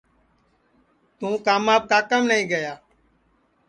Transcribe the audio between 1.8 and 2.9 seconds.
کاکام نائی گیا